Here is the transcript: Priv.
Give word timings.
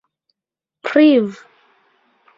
Priv. 0.85 1.37